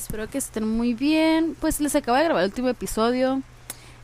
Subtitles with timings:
[0.00, 1.54] Espero que estén muy bien.
[1.60, 3.42] Pues les acabo de grabar el último episodio.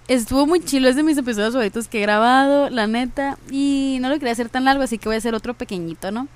[0.09, 3.39] Estuvo muy chilo, es de mis episodios favoritos que he grabado, la neta.
[3.51, 6.29] Y no lo quería hacer tan largo, así que voy a hacer otro pequeñito, ¿no?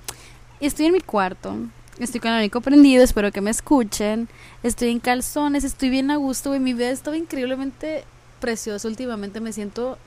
[0.61, 1.57] Estoy en mi cuarto.
[1.99, 4.31] Estoy con el único prendido, espero que me escuchen.
[4.63, 6.59] Estoy en calzones, estoy bien a gusto, güey.
[6.59, 8.05] Mi vida estaba increíblemente
[8.41, 9.41] preciosa últimamente.
[9.41, 9.99] Me siento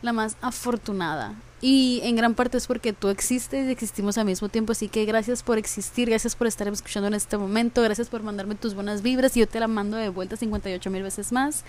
[0.00, 1.34] la más afortunada.
[1.66, 4.72] Y en gran parte es porque tú existes y existimos al mismo tiempo.
[4.72, 8.54] Así que gracias por existir, gracias por estar escuchando en este momento, gracias por mandarme
[8.54, 11.64] tus buenas vibras y yo te la mando de vuelta 58 mil veces más.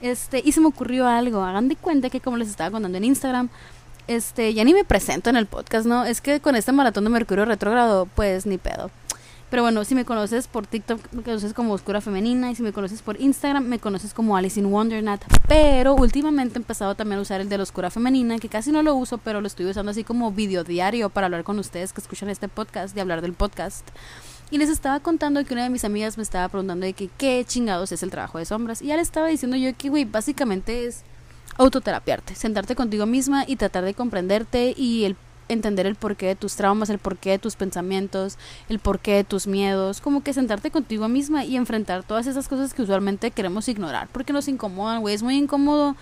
[0.00, 1.44] Este, y se me ocurrió algo.
[1.44, 3.48] Hagan de cuenta que como les estaba contando en Instagram,
[4.08, 6.04] este, ya ni me presento en el podcast, ¿no?
[6.04, 8.90] Es que con este maratón de Mercurio retrógrado, pues ni pedo.
[9.48, 12.50] Pero bueno, si me conoces por TikTok, me conoces como Oscura Femenina.
[12.50, 15.20] Y si me conoces por Instagram, me conoces como Alice in Wonderland.
[15.46, 18.82] Pero últimamente he empezado también a usar el de la Oscura Femenina, que casi no
[18.82, 22.00] lo uso, pero lo estoy usando así como video diario para hablar con ustedes que
[22.00, 23.86] escuchan este podcast, de hablar del podcast.
[24.50, 27.44] Y les estaba contando que una de mis amigas me estaba preguntando de que qué
[27.46, 28.82] chingados es el trabajo de sombras.
[28.82, 31.02] Y ya le estaba diciendo yo que, güey, básicamente es
[31.56, 35.16] autoterapiarte, sentarte contigo misma y tratar de comprenderte y el
[35.48, 39.46] entender el porqué de tus traumas, el porqué de tus pensamientos, el porqué de tus
[39.46, 44.08] miedos, como que sentarte contigo misma y enfrentar todas esas cosas que usualmente queremos ignorar
[44.12, 45.96] porque nos incomodan, güey, es muy incómodo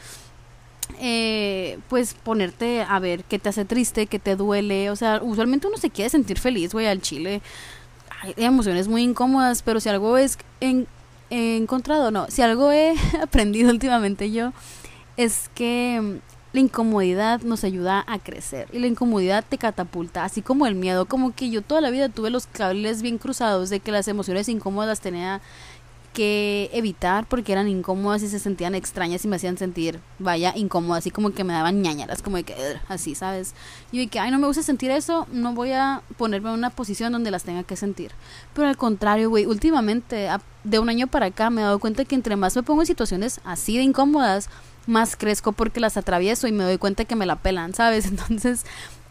[1.00, 5.66] eh, pues ponerte a ver qué te hace triste, qué te duele, o sea, usualmente
[5.66, 7.42] uno se quiere sentir feliz, güey, al chile.
[8.22, 10.38] Hay emociones muy incómodas, pero si algo es
[11.30, 14.52] encontrado, no, si algo he aprendido últimamente yo,
[15.16, 16.20] es que
[16.54, 21.04] la incomodidad nos ayuda a crecer y la incomodidad te catapulta, así como el miedo,
[21.06, 24.48] como que yo toda la vida tuve los cables bien cruzados de que las emociones
[24.48, 25.40] incómodas tenía
[26.12, 31.00] que evitar porque eran incómodas y se sentían extrañas y me hacían sentir, vaya, incómodas,
[31.00, 32.54] así como que me daban ñañaras, como de que,
[32.86, 33.52] así, ¿sabes?
[33.90, 36.70] Y de que, ay, no me gusta sentir eso, no voy a ponerme en una
[36.70, 38.12] posición donde las tenga que sentir.
[38.54, 40.28] Pero al contrario, güey, últimamente,
[40.62, 42.86] de un año para acá, me he dado cuenta que entre más me pongo en
[42.86, 44.48] situaciones así de incómodas,
[44.86, 48.06] más crezco porque las atravieso y me doy cuenta que me la pelan, ¿sabes?
[48.06, 48.64] Entonces,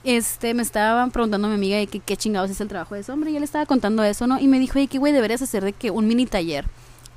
[0.04, 3.02] este, me estaban preguntando a mi amiga de que qué chingados es el trabajo de
[3.02, 4.40] ese hombre y él estaba contando eso, ¿no?
[4.40, 6.66] Y me dijo, de que, güey, deberías hacer de que un mini taller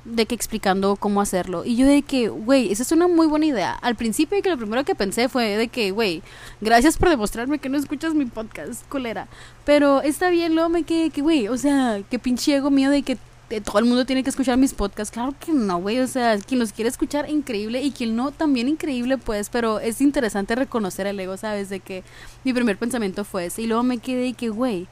[0.07, 1.65] de que explicando cómo hacerlo.
[1.65, 3.73] Y yo de que, güey, esa es una muy buena idea.
[3.73, 6.23] Al principio que lo primero que pensé fue de que, güey,
[6.61, 9.27] gracias por demostrarme que no escuchas mi podcast, colera.
[9.65, 13.03] Pero está bien, luego me quedé que, güey, o sea, qué pinche ego mío de
[13.03, 13.17] que
[13.63, 15.11] todo el mundo tiene que escuchar mis podcasts.
[15.11, 15.99] Claro que no, güey.
[15.99, 17.81] O sea, quien los quiere escuchar, increíble.
[17.81, 19.49] Y quien no, también increíble, pues.
[19.49, 21.69] Pero es interesante reconocer el ego, ¿sabes?
[21.69, 22.03] De que
[22.43, 23.61] mi primer pensamiento fue ese.
[23.61, 24.87] Y luego me quedé y que, güey.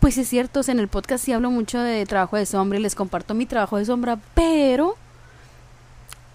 [0.00, 2.78] Pues es cierto, o sea, en el podcast sí hablo mucho de trabajo de sombra
[2.78, 4.94] y les comparto mi trabajo de sombra, pero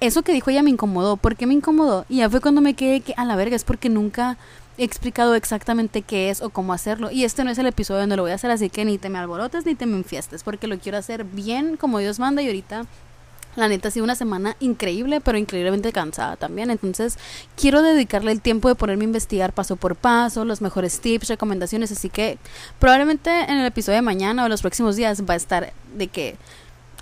[0.02, 1.16] eso que dijo ella me incomodó.
[1.16, 2.06] ¿Por qué me incomodó?
[2.10, 4.38] Y ya fue cuando me quedé que a la verga, es porque nunca
[4.78, 7.12] he explicado exactamente qué es o cómo hacerlo.
[7.12, 9.10] Y este no es el episodio donde lo voy a hacer, así que ni te
[9.10, 12.48] me alborotes ni te me enfiestes, porque lo quiero hacer bien como Dios manda y
[12.48, 12.86] ahorita
[13.56, 16.72] la neta ha sido una semana increíble, pero increíblemente cansada también.
[16.72, 17.20] Entonces,
[17.56, 21.92] quiero dedicarle el tiempo de ponerme a investigar paso por paso, los mejores tips, recomendaciones.
[21.92, 22.40] Así que
[22.80, 26.36] probablemente en el episodio de mañana o los próximos días va a estar de que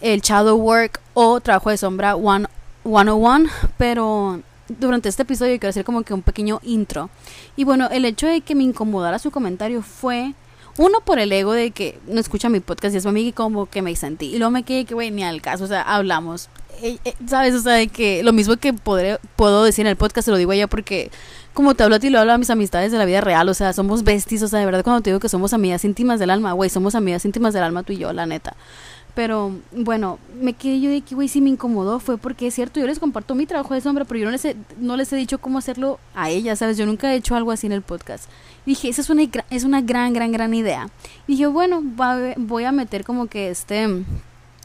[0.01, 2.47] el shadow work o trabajo de sombra one,
[2.83, 3.49] 101.
[3.77, 4.41] Pero
[4.79, 7.09] durante este episodio quiero hacer como que un pequeño intro.
[7.55, 10.33] Y bueno, el hecho de que me incomodara su comentario fue
[10.77, 13.33] uno por el ego de que no escucha mi podcast y es mi amiga y
[13.33, 14.27] como que me sentí.
[14.27, 16.49] Y luego me quedé que, güey, ni al caso, o sea, hablamos.
[16.81, 17.53] Eh, eh, ¿Sabes?
[17.53, 20.37] O sea, de que lo mismo que podré, puedo decir en el podcast se lo
[20.37, 21.11] digo a ella porque
[21.53, 23.53] como te hablo a ti, lo hablo a mis amistades de la vida real, o
[23.53, 26.29] sea, somos besties, o sea, de verdad cuando te digo que somos amigas íntimas del
[26.29, 28.55] alma, güey, somos amigas íntimas del alma tú y yo, la neta.
[29.13, 31.99] Pero bueno, me quedé yo de que, güey, sí me incomodó.
[31.99, 34.45] Fue porque es cierto, yo les comparto mi trabajo de sombra, pero yo no les
[34.45, 36.77] he, no les he dicho cómo hacerlo a ellas, ¿sabes?
[36.77, 38.29] Yo nunca he hecho algo así en el podcast.
[38.65, 40.89] dije, esa es una, es una gran, gran, gran idea.
[41.27, 41.81] Y dije, bueno,
[42.37, 43.87] voy a meter como que este,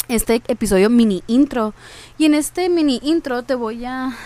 [0.08, 1.74] este episodio mini intro.
[2.18, 4.16] Y en este mini intro te voy a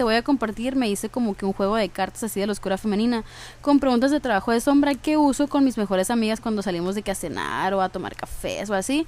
[0.00, 2.52] te voy a compartir, me hice como que un juego de cartas así de la
[2.52, 3.22] oscura femenina,
[3.60, 7.02] con preguntas de trabajo de sombra que uso con mis mejores amigas cuando salimos de
[7.02, 9.06] que a cenar o a tomar cafés o así.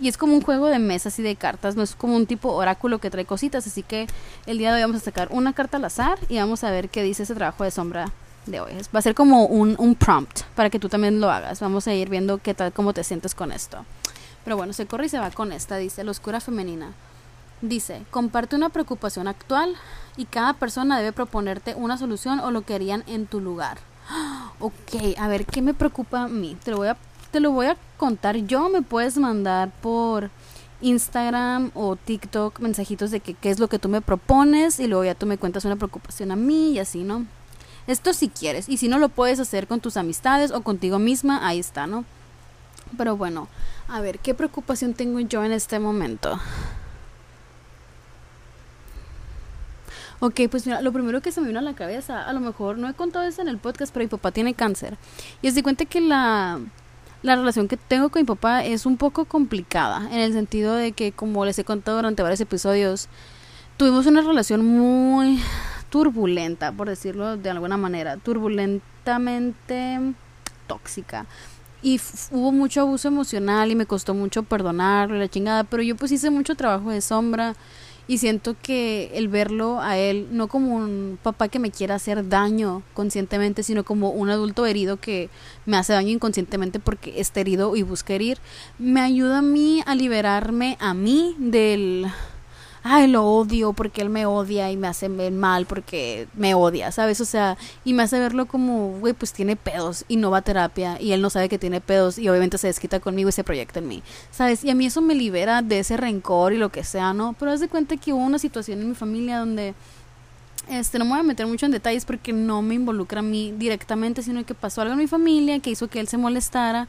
[0.00, 2.52] Y es como un juego de mesa así de cartas, no es como un tipo
[2.52, 3.66] oráculo que trae cositas.
[3.66, 4.06] Así que
[4.46, 6.88] el día de hoy vamos a sacar una carta al azar y vamos a ver
[6.88, 8.10] qué dice ese trabajo de sombra
[8.46, 8.72] de hoy.
[8.94, 11.60] Va a ser como un, un prompt para que tú también lo hagas.
[11.60, 13.84] Vamos a ir viendo qué tal, cómo te sientes con esto.
[14.44, 16.92] Pero bueno, se corre y se va con esta, dice, la oscura femenina.
[17.62, 19.74] Dice, comparte una preocupación actual
[20.16, 23.78] y cada persona debe proponerte una solución o lo que harían en tu lugar.
[24.60, 26.56] Ok, a ver, ¿qué me preocupa a mí?
[26.62, 26.96] Te lo voy a
[27.34, 28.68] te lo voy a contar yo.
[28.68, 30.30] Me puedes mandar por
[30.80, 35.02] Instagram o TikTok mensajitos de que, qué es lo que tú me propones y luego
[35.02, 37.26] ya tú me cuentas una preocupación a mí y así, ¿no?
[37.88, 38.68] Esto si quieres.
[38.68, 42.04] Y si no lo puedes hacer con tus amistades o contigo misma, ahí está, ¿no?
[42.96, 43.48] Pero bueno,
[43.88, 46.38] a ver, ¿qué preocupación tengo yo en este momento?
[50.20, 52.78] Ok, pues mira, lo primero que se me vino a la cabeza, a lo mejor
[52.78, 54.96] no he contado eso en el podcast, pero mi papá tiene cáncer.
[55.42, 56.60] Y es de cuenta que la,
[57.24, 60.92] la relación que tengo con mi papá es un poco complicada, en el sentido de
[60.92, 63.08] que, como les he contado durante varios episodios,
[63.78, 65.40] tuvimos una relación muy
[65.88, 70.00] turbulenta, por decirlo de alguna manera, turbulentamente
[70.66, 71.24] tóxica.
[71.82, 71.98] Y
[72.30, 76.28] hubo mucho abuso emocional y me costó mucho perdonarlo, la chingada, pero yo pues hice
[76.28, 77.54] mucho trabajo de sombra
[78.06, 82.28] y siento que el verlo a él no como un papá que me quiera hacer
[82.28, 85.30] daño conscientemente, sino como un adulto herido que
[85.66, 88.38] me hace daño inconscientemente porque está herido y busca herir,
[88.78, 92.06] me ayuda a mí a liberarme a mí del
[92.86, 97.18] ay, lo odio porque él me odia y me hace mal porque me odia, ¿sabes?
[97.22, 100.42] O sea, y me hace verlo como, güey, pues tiene pedos y no va a
[100.42, 103.42] terapia y él no sabe que tiene pedos y obviamente se desquita conmigo y se
[103.42, 104.62] proyecta en mí, ¿sabes?
[104.64, 107.34] Y a mí eso me libera de ese rencor y lo que sea, ¿no?
[107.38, 109.74] Pero haz de cuenta que hubo una situación en mi familia donde...
[110.66, 113.52] Este, no me voy a meter mucho en detalles porque no me involucra a mí
[113.58, 116.88] directamente, sino que pasó algo en mi familia que hizo que él se molestara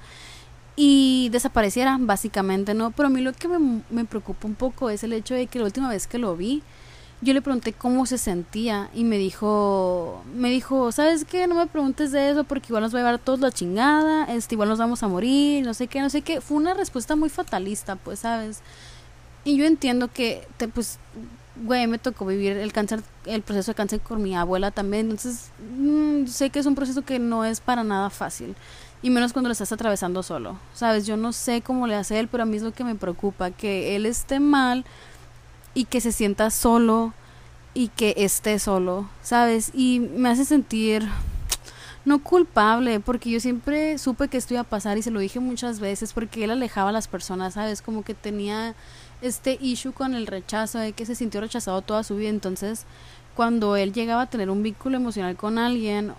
[0.75, 2.91] y desapareciera, básicamente, ¿no?
[2.91, 5.59] Pero a mí lo que me, me, preocupa un poco es el hecho de que
[5.59, 6.63] la última vez que lo vi,
[7.21, 11.47] yo le pregunté cómo se sentía y me dijo, me dijo, ¿sabes qué?
[11.47, 14.55] No me preguntes de eso porque igual nos va a llevar todos la chingada, este,
[14.55, 16.41] igual nos vamos a morir, no sé qué, no sé qué.
[16.41, 18.59] Fue una respuesta muy fatalista, pues, ¿sabes?
[19.45, 20.99] Y yo entiendo que, te, pues,
[21.63, 25.51] güey, me tocó vivir el cáncer, el proceso de cáncer con mi abuela también, entonces
[25.77, 28.55] mmm, sé que es un proceso que no es para nada fácil
[29.01, 30.57] y menos cuando lo estás atravesando solo.
[30.73, 32.95] Sabes, yo no sé cómo le hace él, pero a mí es lo que me
[32.95, 34.85] preocupa, que él esté mal
[35.73, 37.13] y que se sienta solo
[37.73, 39.71] y que esté solo, ¿sabes?
[39.73, 41.07] Y me hace sentir
[42.05, 45.39] no culpable, porque yo siempre supe que esto iba a pasar y se lo dije
[45.39, 47.81] muchas veces, porque él alejaba a las personas, ¿sabes?
[47.81, 48.75] Como que tenía
[49.21, 52.85] este issue con el rechazo, de que se sintió rechazado toda su vida, entonces
[53.35, 56.13] cuando él llegaba a tener un vínculo emocional con alguien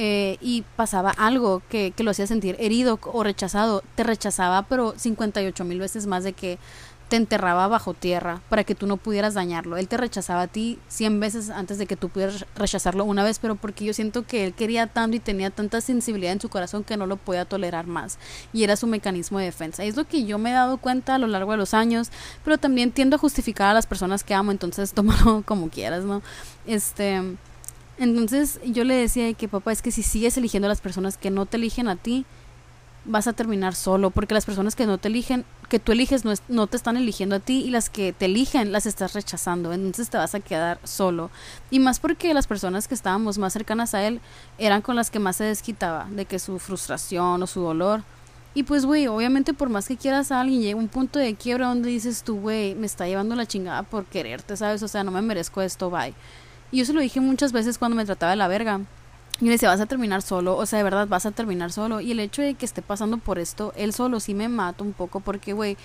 [0.00, 4.94] eh, y pasaba algo que, que, lo hacía sentir herido o rechazado, te rechazaba pero
[4.96, 6.60] 58 mil veces más de que
[7.08, 9.76] te enterraba bajo tierra para que tú no pudieras dañarlo.
[9.76, 13.40] Él te rechazaba a ti 100 veces antes de que tú pudieras rechazarlo una vez,
[13.40, 16.84] pero porque yo siento que él quería tanto y tenía tanta sensibilidad en su corazón
[16.84, 18.18] que no lo podía tolerar más.
[18.52, 19.84] Y era su mecanismo de defensa.
[19.84, 22.10] Y es lo que yo me he dado cuenta a lo largo de los años,
[22.44, 26.22] pero también tiendo a justificar a las personas que amo, entonces tómalo como quieras, ¿no?
[26.66, 27.22] Este
[27.98, 31.30] entonces yo le decía que papá, es que si sigues eligiendo a las personas que
[31.30, 32.24] no te eligen a ti,
[33.04, 36.34] vas a terminar solo, porque las personas que no te eligen, que tú eliges, no,
[36.48, 40.10] no te están eligiendo a ti y las que te eligen las estás rechazando, entonces
[40.10, 41.30] te vas a quedar solo.
[41.70, 44.20] Y más porque las personas que estábamos más cercanas a él
[44.58, 48.02] eran con las que más se desquitaba de que su frustración o su dolor.
[48.54, 51.68] Y pues, güey, obviamente por más que quieras a alguien, llega un punto de quiebra
[51.68, 54.82] donde dices tú, güey, me está llevando la chingada por quererte, ¿sabes?
[54.82, 56.14] O sea, no me merezco esto, bye.
[56.70, 58.80] Y yo se lo dije muchas veces cuando me trataba de la verga.
[59.40, 62.00] Y le decía, vas a terminar solo, o sea, de verdad vas a terminar solo.
[62.00, 64.92] Y el hecho de que esté pasando por esto, él solo sí me mata un
[64.92, 65.76] poco, porque, güey,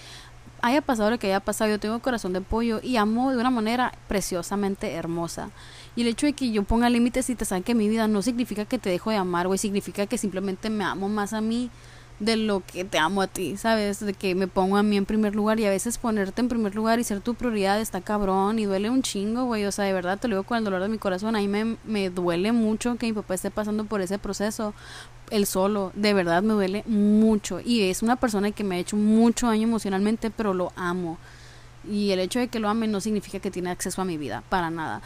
[0.63, 3.51] haya pasado lo que haya pasado, yo tengo corazón de pollo y amo de una
[3.51, 5.51] manera preciosamente hermosa.
[5.95, 8.65] Y el hecho de que yo ponga límites y te saque mi vida no significa
[8.65, 11.69] que te dejo de amar, güey, significa que simplemente me amo más a mí
[12.19, 13.99] de lo que te amo a ti, ¿sabes?
[13.99, 16.75] De que me pongo a mí en primer lugar y a veces ponerte en primer
[16.75, 19.65] lugar y ser tu prioridad está cabrón y duele un chingo, güey.
[19.65, 21.35] O sea, de verdad te lo digo con el dolor de mi corazón.
[21.35, 24.73] A mí me, me duele mucho que mi papá esté pasando por ese proceso.
[25.31, 27.59] Él solo, de verdad me duele mucho.
[27.59, 31.17] Y es una persona que me ha hecho mucho daño emocionalmente, pero lo amo.
[31.89, 34.43] Y el hecho de que lo ame no significa que tiene acceso a mi vida,
[34.49, 35.01] para nada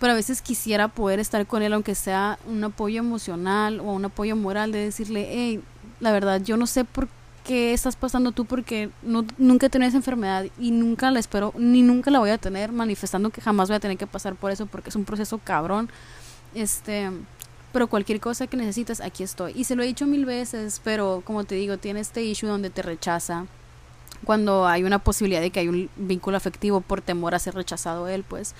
[0.00, 4.06] pero a veces quisiera poder estar con él aunque sea un apoyo emocional o un
[4.06, 5.62] apoyo moral de decirle, hey,
[6.00, 7.08] la verdad, yo no sé por
[7.44, 11.54] qué estás pasando tú porque no, nunca he tenido esa enfermedad y nunca la espero,
[11.56, 14.50] ni nunca la voy a tener, manifestando que jamás voy a tener que pasar por
[14.50, 15.90] eso porque es un proceso cabrón.
[16.54, 17.10] Este,
[17.72, 19.52] pero cualquier cosa que necesites, aquí estoy.
[19.54, 22.70] Y se lo he dicho mil veces, pero como te digo, tiene este issue donde
[22.70, 23.46] te rechaza.
[24.24, 28.08] Cuando hay una posibilidad de que hay un vínculo afectivo por temor a ser rechazado
[28.08, 28.54] él, pues.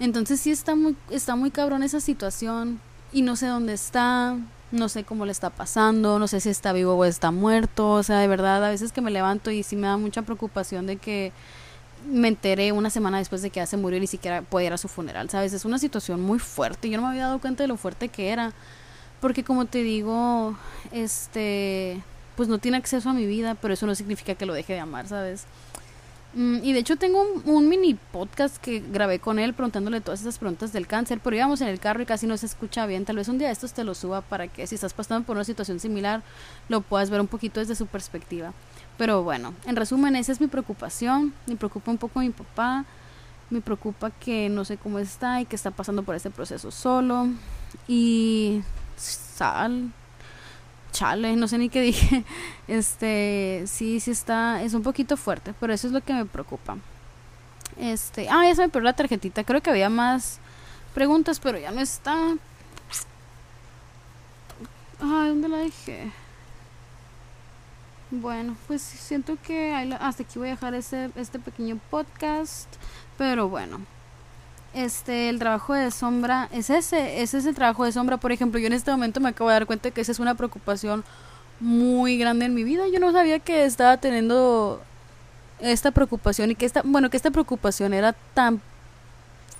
[0.00, 2.80] Entonces sí está muy, está muy cabrón esa situación
[3.16, 4.36] y no sé dónde está,
[4.72, 8.02] no sé cómo le está pasando, no sé si está vivo o está muerto, o
[8.02, 10.98] sea, de verdad, a veces que me levanto y sí me da mucha preocupación de
[10.98, 11.32] que
[12.06, 14.74] me enteré una semana después de que ya se murió y ni siquiera puede ir
[14.74, 15.54] a su funeral, ¿sabes?
[15.54, 18.28] Es una situación muy fuerte, yo no me había dado cuenta de lo fuerte que
[18.28, 18.52] era,
[19.22, 20.54] porque como te digo,
[20.92, 22.02] este,
[22.36, 24.80] pues no tiene acceso a mi vida, pero eso no significa que lo deje de
[24.80, 25.46] amar, ¿sabes?
[26.36, 30.36] Mm, y de hecho tengo un, mini podcast que grabé con él preguntándole todas esas
[30.36, 33.06] preguntas del cáncer, pero íbamos en el carro y casi no se escucha bien.
[33.06, 35.44] Tal vez un día estos te lo suba para que si estás pasando por una
[35.44, 36.22] situación similar
[36.68, 38.52] lo puedas ver un poquito desde su perspectiva.
[38.98, 41.32] Pero bueno, en resumen, esa es mi preocupación.
[41.46, 42.84] Me preocupa un poco mi papá.
[43.48, 47.28] Me preocupa que no sé cómo está y que está pasando por este proceso solo.
[47.88, 48.60] Y
[48.96, 49.90] sal,
[50.96, 52.24] chale, no sé ni qué dije.
[52.68, 56.76] Este, sí, sí está, es un poquito fuerte, pero eso es lo que me preocupa.
[57.78, 59.44] Este, ah, ya se me perdió la tarjetita.
[59.44, 60.38] Creo que había más
[60.94, 62.14] preguntas, pero ya no está.
[65.00, 66.10] Ay, ¿dónde la dejé?
[68.10, 72.68] Bueno, pues siento que hasta aquí voy a dejar ese, este pequeño podcast.
[73.18, 73.80] Pero bueno,
[74.76, 78.18] este, el trabajo de sombra es ese, ese es el trabajo de sombra.
[78.18, 80.34] Por ejemplo, yo en este momento me acabo de dar cuenta que esa es una
[80.34, 81.02] preocupación
[81.60, 82.84] muy grande en mi vida.
[82.92, 84.82] Yo no sabía que estaba teniendo
[85.60, 88.60] esta preocupación y que esta, bueno, que esta preocupación era tan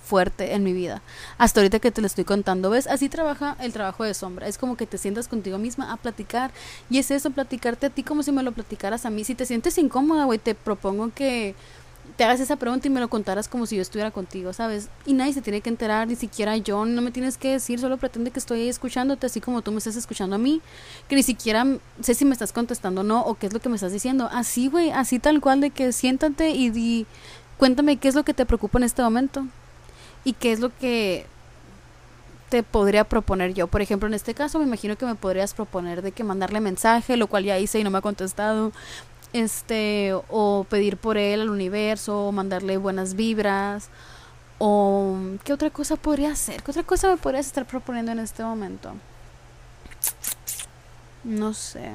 [0.07, 1.01] fuerte en mi vida.
[1.39, 2.85] Hasta ahorita que te lo estoy contando, ¿ves?
[2.87, 4.47] Así trabaja el trabajo de sombra.
[4.47, 6.51] Es como que te sientas contigo misma a platicar.
[6.89, 9.23] Y es eso, platicarte a ti como si me lo platicaras a mí.
[9.23, 11.55] Si te sientes incómoda, güey, te propongo que
[12.15, 14.89] te hagas esa pregunta y me lo contaras como si yo estuviera contigo, ¿sabes?
[15.05, 17.97] Y nadie se tiene que enterar, ni siquiera yo, no me tienes que decir, solo
[17.97, 20.61] pretende que estoy ahí escuchándote así como tú me estás escuchando a mí,
[21.07, 21.65] que ni siquiera
[22.01, 24.29] sé si me estás contestando o no, o qué es lo que me estás diciendo.
[24.31, 27.05] Así, güey, así tal cual de que siéntate y di,
[27.57, 29.45] cuéntame qué es lo que te preocupa en este momento
[30.23, 31.25] y qué es lo que
[32.49, 33.67] te podría proponer yo.
[33.67, 37.17] Por ejemplo, en este caso me imagino que me podrías proponer de que mandarle mensaje,
[37.17, 38.71] lo cual ya hice y no me ha contestado
[39.33, 43.89] este o pedir por él al universo o mandarle buenas vibras
[44.57, 48.43] o qué otra cosa podría hacer qué otra cosa me podrías estar proponiendo en este
[48.43, 48.93] momento
[51.23, 51.91] no sé.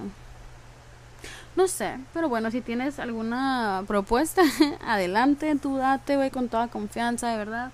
[1.56, 4.42] No sé pero bueno si tienes alguna propuesta
[4.86, 7.72] adelante tú date voy con toda confianza de verdad.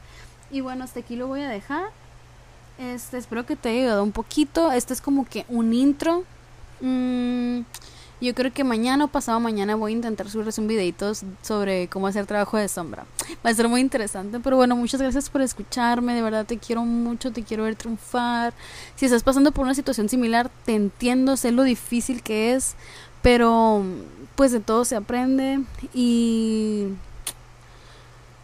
[0.51, 1.91] Y bueno hasta aquí lo voy a dejar.
[2.79, 4.73] Este espero que te haya ayudado un poquito.
[4.73, 6.25] Este es como que un intro.
[6.81, 7.63] Mmm
[8.21, 12.07] yo creo que mañana o pasado mañana voy a intentar subirles un videito sobre cómo
[12.07, 13.07] hacer trabajo de sombra.
[13.45, 16.85] Va a ser muy interesante, pero bueno, muchas gracias por escucharme, de verdad te quiero
[16.85, 18.53] mucho, te quiero ver triunfar.
[18.97, 22.75] Si estás pasando por una situación similar, te entiendo, sé lo difícil que es,
[23.23, 23.83] pero
[24.35, 25.61] pues de todo se aprende
[25.95, 26.89] y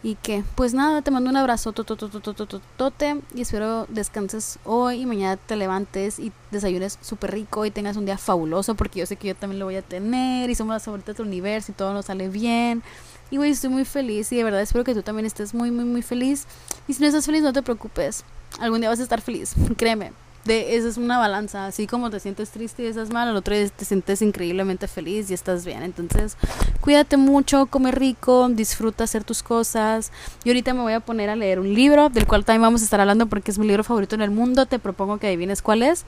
[0.05, 5.35] y que, pues nada, te mando un abrazo tote y espero descanses hoy y mañana
[5.35, 9.29] te levantes y desayunes súper rico y tengas un día fabuloso porque yo sé que
[9.29, 12.05] yo también lo voy a tener y somos las favoritas del universo y todo nos
[12.05, 12.83] sale bien.
[13.31, 15.85] Y güey, estoy muy feliz y de verdad espero que tú también estés muy, muy,
[15.85, 16.45] muy feliz.
[16.87, 18.25] Y si no estás feliz, no te preocupes.
[18.59, 20.11] Algún día vas a estar feliz, créeme
[20.45, 23.55] de esa es una balanza, así como te sientes triste y estás mal, al otro
[23.55, 25.81] día te sientes increíblemente feliz y estás bien.
[25.81, 26.37] Entonces,
[26.81, 30.11] cuídate mucho, come rico, disfruta hacer tus cosas.
[30.43, 32.83] Y ahorita me voy a poner a leer un libro, del cual también vamos a
[32.85, 34.67] estar hablando porque es mi libro favorito en el mundo.
[34.67, 36.05] Te propongo que adivines cuál es.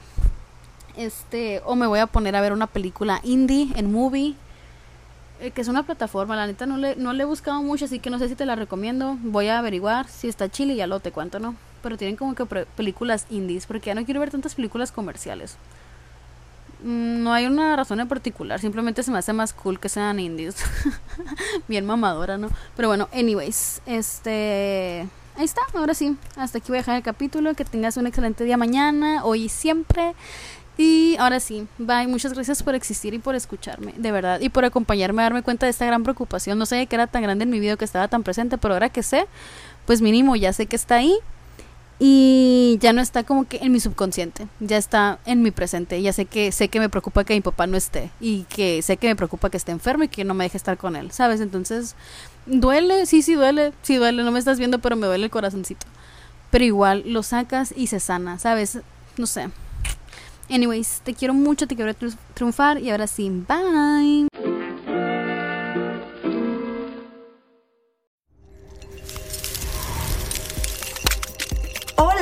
[0.96, 4.36] Este, o me voy a poner a ver una película indie en movie.
[5.40, 8.00] Eh, que es una plataforma, la neta no le, no le he buscado mucho, así
[8.00, 9.16] que no sé si te la recomiendo.
[9.22, 11.54] Voy a averiguar si está chile y ya lo te cuento, ¿no?
[11.82, 15.56] Pero tienen como que películas indies, porque ya no quiero ver tantas películas comerciales.
[16.82, 20.20] Mm, no hay una razón en particular, simplemente se me hace más cool que sean
[20.20, 20.56] indies.
[21.68, 22.50] Bien mamadora, ¿no?
[22.76, 25.08] Pero bueno, anyways, este...
[25.36, 26.16] Ahí está, ahora sí.
[26.34, 27.54] Hasta aquí voy a dejar el capítulo.
[27.54, 30.16] Que tengas un excelente día mañana, hoy y siempre.
[30.76, 32.08] Y ahora sí, bye.
[32.08, 34.40] Muchas gracias por existir y por escucharme, de verdad.
[34.40, 36.58] Y por acompañarme a darme cuenta de esta gran preocupación.
[36.58, 38.88] No sé que era tan grande en mi vida que estaba tan presente, pero ahora
[38.88, 39.26] que sé,
[39.86, 41.14] pues mínimo ya sé que está ahí
[42.00, 46.12] y ya no está como que en mi subconsciente, ya está en mi presente, ya
[46.12, 49.08] sé que sé que me preocupa que mi papá no esté y que sé que
[49.08, 51.40] me preocupa que esté enfermo y que no me deje estar con él, ¿sabes?
[51.40, 51.96] Entonces,
[52.46, 55.86] duele, sí, sí duele, sí duele, no me estás viendo, pero me duele el corazoncito.
[56.50, 58.78] Pero igual lo sacas y se sana, ¿sabes?
[59.16, 59.50] No sé.
[60.48, 61.92] Anyways, te quiero mucho, te quiero
[62.34, 64.57] triunfar y ahora sí, bye.